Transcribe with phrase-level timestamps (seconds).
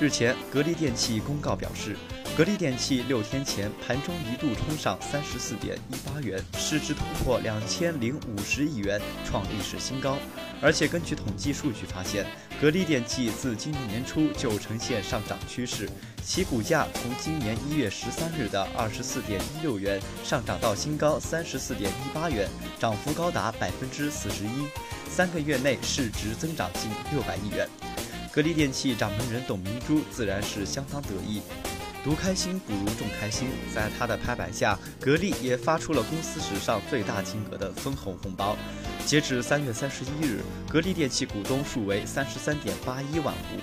[0.00, 1.94] 日前，格力电器公告表示，
[2.34, 10.16] 格力电器六天前盘中一度冲上三十四点一八元，市值突破两千零五十亿元，创历史新高。
[10.62, 12.24] 而且根据统计数据发现，
[12.62, 15.86] 格力电器自今年年初就呈现上涨趋势，
[16.24, 22.48] 其股价从今年一月十三日的二十四点一六元上涨到新高三十四点一八元，
[22.78, 24.66] 涨幅高达百分之四十一，
[25.10, 27.68] 三个月内市值增长近六百亿元。
[28.32, 31.42] 格力电器掌门人董明珠自然是相当得意，
[32.04, 33.48] 独开心不如众开心。
[33.74, 38.56] 在他的拍板下，格力也发出了公司史上最大金额的分红红包。
[39.04, 43.60] 截至三月三十一日，格力电器股东数为三十三点八一万户。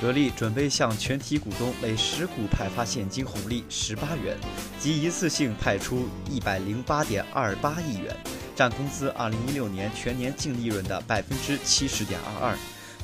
[0.00, 4.38] 格力准备向全体股东每十股派发现金红利十八元，
[4.80, 8.16] 即一次性派出一百零八点二八亿元，
[8.56, 12.58] 占公司二零一六年全年净利润的百分之七十点二二。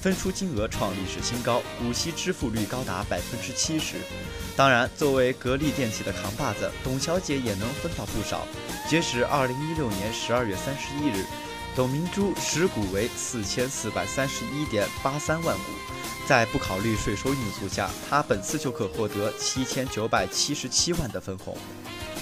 [0.04, 3.96] 分出金额创历史新高，股息支付率高达百分之七十。
[4.54, 8.46] 当然，作为格力电器的扛把子，董小姐也能分到不少。
[8.86, 11.24] 截止二零一六年十二月三十一日，
[11.74, 15.72] 董明珠持股为四千四百三十一点八三万股，
[16.28, 21.56] 在不考虑税收因素下，她本次就可获得七千九百七十七万的分红。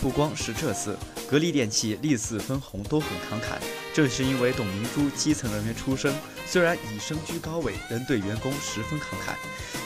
[0.03, 0.99] 不光是这次，
[1.31, 3.63] 格力电器历次分红都很慷慨，
[3.95, 6.13] 正是因为董明珠基层人员出身，
[6.45, 9.37] 虽然已身居高位，仍对员工十分慷慨。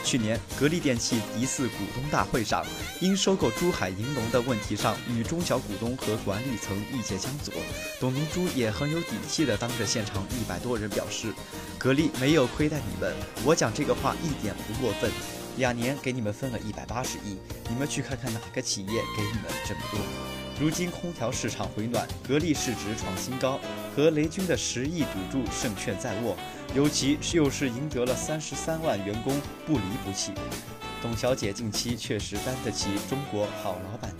[0.03, 2.65] 去年，格力电器第四股东大会上，
[2.99, 7.53] 因收购珠海银隆的问题上与中小股东和管理层意见相左，
[7.99, 11.31] 董明珠也很有底气地当着现场一百多人表示
[11.77, 13.13] ：“格力没有亏待你们，
[13.45, 15.11] 我讲这个话一点不过分。”
[15.57, 17.35] 两年给你们分了一百八十亿，
[17.67, 19.99] 你们去看看哪个企业给你们这么多？
[20.59, 23.59] 如今空调市场回暖，格力市值创新高，
[23.95, 26.35] 和雷军的十亿赌注胜券在握，
[26.73, 30.31] 尤其是又是赢得了三十三万员工不离不弃。
[30.99, 34.11] 董小姐近期确实担得起“中国好老板”。